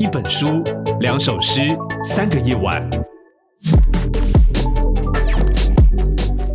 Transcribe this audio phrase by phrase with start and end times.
[0.00, 0.62] 一本书，
[1.00, 1.60] 两首诗，
[2.04, 2.82] 三个夜晚。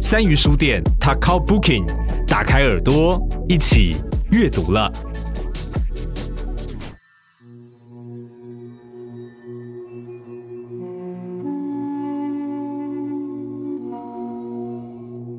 [0.01, 1.85] 三鱼书店 t a k a Booking，
[2.27, 3.17] 打开耳朵，
[3.47, 3.95] 一起
[4.31, 4.91] 阅读了。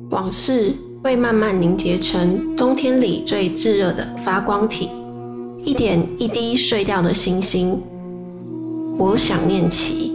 [0.09, 0.73] 往事
[1.03, 4.89] 会慢慢凝结成冬天里最炙热的发光体，
[5.63, 7.81] 一点一滴碎掉的星星。
[8.97, 10.11] 我想念齐。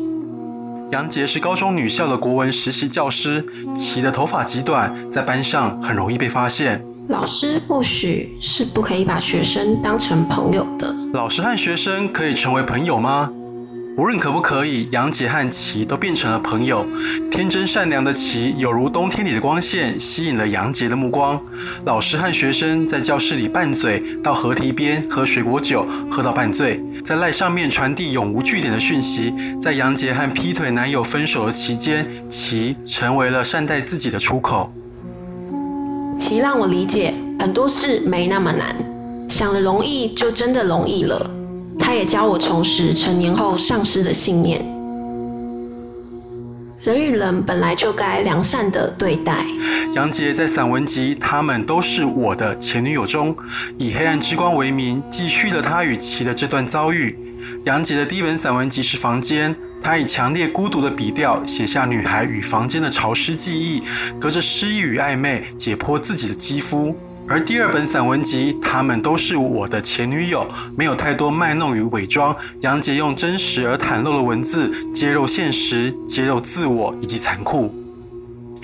[0.93, 6.85] 杨杰是高中女校的国文实习教师，齐的头发极短，在班上很容易被发现。
[7.09, 10.93] 老师或许是不可以把学生当成朋友的。
[11.13, 13.33] 老师和学生可以成为朋友吗？
[13.97, 16.85] 无论可不可以，杨杰和琪都变成了朋友。
[17.31, 21.41] 天真善良的琪，有如冬天里的光线，吸引了杨杰的目光。
[21.87, 29.33] 老师和学生在教室里拌嘴，到河堤边喝水果酒，喝到半醉，在赖上面传递永无据点的讯息。
[29.59, 34.71] 在杨杰和劈腿男友分手的期间，琪成为了善待自己的出口。
[36.19, 38.77] 琪让我理解，很多事没那么难，
[39.27, 41.31] 想了容易，就真的容易了。
[41.87, 44.59] 他也教我重拾成年后丧失的信念。
[46.83, 49.47] 人与人本来就该良善的对待。
[49.93, 53.37] 杨杰在散文集《他们都是我的前女友》中，
[53.79, 57.17] 以黑暗之光为名，继续了她与其的这段遭遇。
[57.67, 63.81] 杨杰的第一本散文集是《房间》，她以强烈孤独的笔调写下女孩与房间的潮湿记忆，
[64.19, 66.97] 隔着诗意与暧昧，解剖自己的肌肤。
[67.29, 70.47] 而第二本散文集《他们都是我的前女友》，
[70.77, 77.75] 没有太多卖弄与伪装，杨洁用真实而袒露的文字揭露现实，揭露自我以及残酷。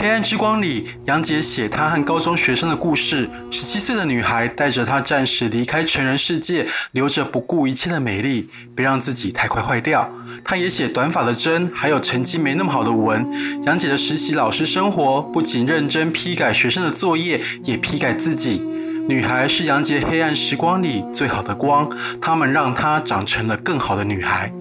[0.02, 3.30] 黑暗之光里，杨洁写她和高中学生的故事。
[3.52, 10.12] 十七岁的女孩带着她暂时离开成人世界，留着不顾一切的美丽，别让自己太快坏掉。
[10.42, 13.24] 她也写短发的真，还有成绩没那么好的文。
[13.62, 18.60] 杨姐的实习老师生活，不仅认真批改学生的作业，也批改自己。
[19.08, 21.88] 女孩是杨洁黑暗时光里最好的光，
[22.20, 24.52] 她们让她长成了更好的女孩。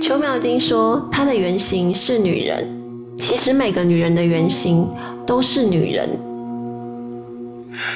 [0.00, 2.77] 邱妙金说，她的原型是女人。
[3.18, 4.88] 其实每个女人的原型
[5.26, 6.08] 都是女人。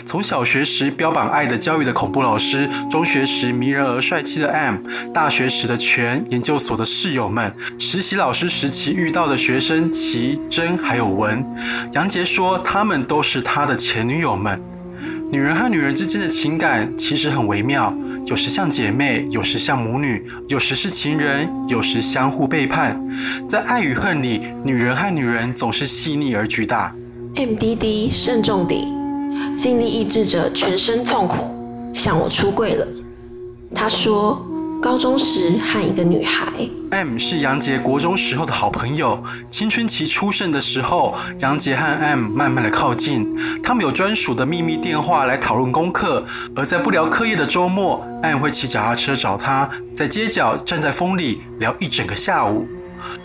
[0.05, 4.77] 从小学时标榜爱的教育的恐怖老师，中学时迷人而帅气的 M，
[5.13, 11.45] 大学时的全，研究所的室友们，实习老师时期遇到的学生琦、真还有文，
[11.93, 14.61] 杨洁说他们都是他的前女友们。
[15.31, 17.93] 女人和女人之间的情感其实很微妙。
[18.27, 23.03] 有时像姐妹，有时像母女，有时是情人，有时相互背叛。
[23.49, 26.95] 在爱与恨里，女人和女人总是细腻而巨大。
[27.35, 28.87] MDD 慎重地，
[29.57, 31.45] 尽力抑制着全身痛苦，
[31.95, 32.87] 向我出柜了。
[33.75, 34.47] 他说。
[34.83, 36.53] 高中时和一个女孩
[36.91, 39.23] ，M 是杨杰国中时候的好朋友。
[39.49, 43.33] 青春期初盛的时候，杨杰和 M 慢慢的靠近，
[43.63, 46.27] 他们有专属的秘密电话来讨论功课。
[46.57, 52.67] 而在不聊课业的周末，M 会骑脚踏车找他，在街角站在风里聊一整个下午。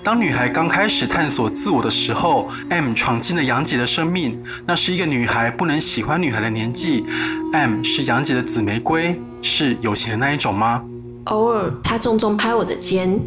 [0.03, 4.39] 当女孩刚开始探索自我的时候，M 闯进了杨杰的生命。
[4.67, 7.03] 那是一个女孩不能喜欢女孩的年纪。
[7.51, 10.83] M 是杨杰的紫玫瑰，是有钱的那一种吗？
[11.29, 13.19] 偶尔，他重重拍我的肩，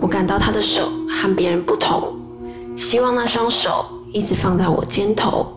[0.00, 2.14] 我感到他的手和别人不同，
[2.76, 5.52] 希望那双手一直放在我肩头。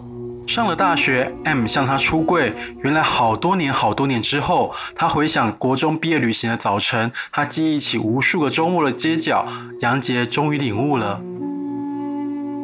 [0.47, 2.53] 上了大学，M 向他出柜。
[2.79, 9.45] 原来好多年、好多年之后，他回想国中毕业旅行的早晨，他记忆起无数个周末的街角。
[9.81, 11.21] 杨杰终于领悟了，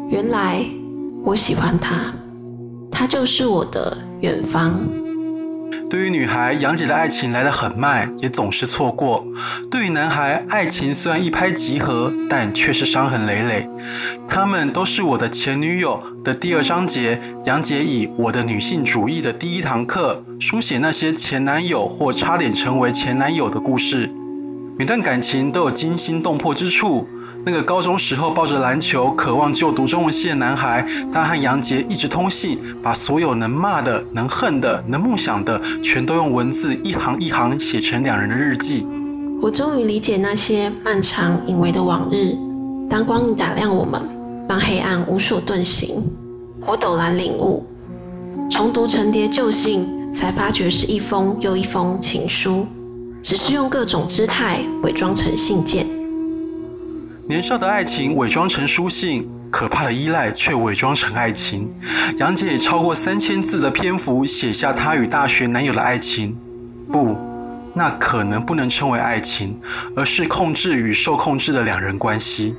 [0.09, 0.65] 原来
[1.25, 2.13] 我喜欢他，
[2.89, 4.79] 他就是我的远方。
[5.87, 9.23] 对于女孩，杨姐的爱情来得很慢，也总是错过；
[9.69, 13.69] 对于男孩，爱情虽然一拍即合，但却是伤痕累累。
[14.27, 24.11] 他们都是我的前女友的第二章节，杨洁以我的女性主义的第一堂课，书写那些前男友或差点成为前男友的故事。
[24.77, 27.07] 每段感情都有惊心动魄之处。
[27.47, 30.83] 那个高中时候抱着篮球，渴望就读中文系的男孩，
[31.13, 38.87] 他和杨杰一直通信，把所有能骂的、能恨的、能梦想的，全都用文字一行一行写成两人的日记。
[39.43, 42.35] 我终于理解那些漫长隐微的往日。
[42.89, 44.01] 当光影打亮我们，
[44.49, 46.03] 让黑暗无所遁形。
[46.65, 47.63] 我陡然领悟，
[48.49, 52.65] 重读成叠旧信，才发觉是一封又一封情书，
[53.21, 55.85] 只是用各种姿态伪装成信件。
[57.27, 61.73] 年少的爱情伪装成书信，可怕的依赖却伪装成爱情。
[62.19, 66.37] 杨洁以超过三千字的篇幅写下她与大学男友的爱情，
[66.91, 67.17] 不，
[67.73, 69.59] 那可能不能称为爱情，
[69.95, 72.55] 而是控制与受控制的两人关系。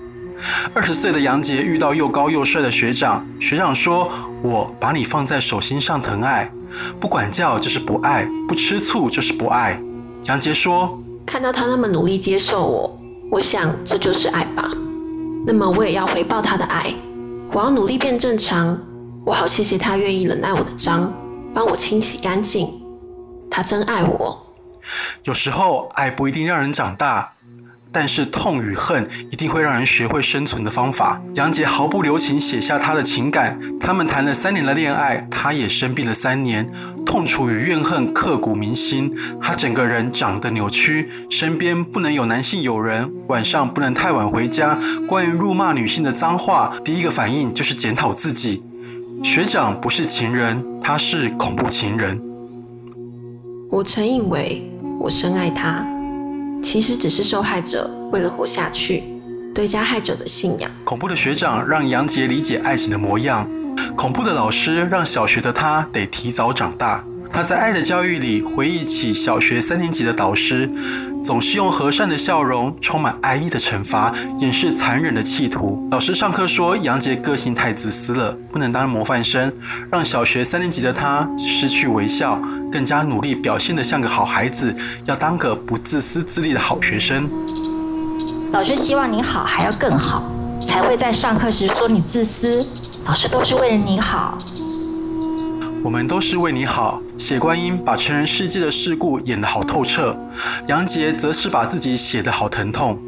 [0.75, 4.11] 二十岁的杨杰遇到又高又帅的学长，学长说
[4.43, 6.51] ：“我把你放在手心上疼爱，
[6.99, 9.81] 不管教就是不爱，不吃醋就是不爱。”
[10.27, 13.01] 杨杰说：“看到他那么努力接受我，
[13.31, 14.71] 我想这就是爱吧。
[15.47, 16.93] 那么我也要回报他的爱，
[17.53, 18.79] 我要努力变正常。
[19.25, 21.13] 我好谢谢他愿意忍耐我的脏，
[21.55, 22.69] 帮我清洗干净。
[23.51, 24.47] 他真爱我。”
[25.25, 27.33] 有时候，爱不一定让人长大。
[27.99, 31.19] 但是痛与恨一定会让人学会生存的方法。
[31.37, 33.59] 杨杰毫不留情写下他的情感。
[33.81, 36.71] 他们谈了三年的恋爱，他也生病了三年，
[37.07, 39.17] 痛楚与怨恨刻骨铭心。
[39.41, 44.79] 他整个人长得扭曲，身边不能有男性友人，晚上不能太晚回家。
[45.09, 48.63] 关于辱骂女性的脏话，第一个反应就是检讨自己。
[49.25, 52.21] 学长不是情人，他是恐怖情人。
[53.71, 54.71] 我曾以为
[55.01, 55.96] 我深爱他。
[56.63, 59.05] 其实只是受害者为了活下去，
[59.55, 60.71] 对加害者的信仰。
[60.85, 63.49] 恐怖的学长让杨杰理解爱情的模样，
[63.97, 67.05] 恐怖的老师让小学的他得提早长大。
[67.31, 70.71] 他在爱的教育里回忆起小学三年级的导师，
[71.27, 75.85] 总是用和善的笑容、充满爱意的惩罚掩饰残忍的企图。
[75.91, 79.53] 老师上课说杨杰个性太自私了，不能当模范生，
[79.91, 82.41] 让小学三年级的他失去微笑，
[82.71, 84.73] 更加努力表现得像个好孩子，
[85.07, 87.29] 要当个不自私自利的好学生。
[88.53, 90.23] 老师希望你好还要更好，
[90.65, 92.65] 才会在上课时说你自私。
[93.05, 94.39] 老师都是为了你好。
[95.83, 97.01] 我们都是为你好。
[97.17, 100.15] 血观音把成人世界的事故演得好透彻，
[100.67, 102.99] 杨杰则是把自己写得好疼痛。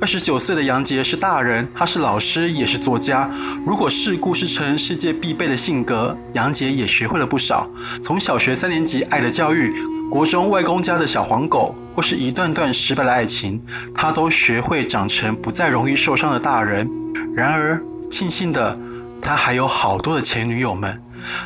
[0.00, 3.30] 二十九岁的杨杰是大人，他是老师，也是作家。
[3.64, 7.70] 如果事故是成世界必备的性格，杨杰也学会了不少。
[8.02, 9.72] 从小学三年级爱的教育，
[10.10, 13.62] 国中外公家的小黄狗，或是一段段失败的爱情，
[13.94, 16.90] 他都学会长成不再容易受伤的大人。
[17.32, 17.80] 然而，
[18.10, 18.76] 庆幸的，
[19.22, 21.00] 他还有好多的前女友们。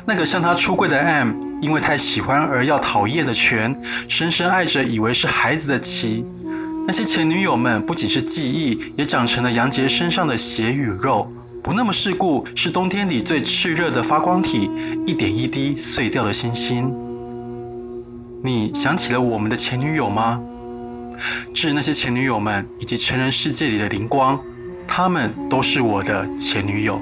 [0.06, 6.26] 那个向他出柜的 M，因为太喜欢而要讨厌的全，深深爱着以为是孩子的奇。
[6.88, 11.32] 那些前女友们不仅是记忆，也长成了杨杰身上的血与肉。
[11.62, 14.68] 不那么世故，是冬天里最炽热的发光体，
[15.06, 16.92] 一点一滴碎掉的星星。
[18.42, 20.42] 你想起了我们的前女友吗？
[21.54, 24.40] 致那些前女友们以及成人世界里的灵光，
[24.88, 27.00] 她们都是我的前女友。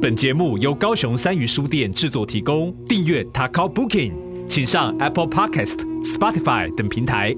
[0.00, 4.12] 本节目由高雄三余书店制作提供，订阅 t a k o Booking，
[4.48, 7.36] 请上 Apple Podcast、Spotify 等平台。